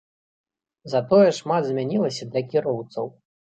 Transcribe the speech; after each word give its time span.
Затое 0.93 1.29
шмат 1.41 1.63
змянілася 1.69 2.29
для 2.33 2.45
кіроўцаў. 2.51 3.15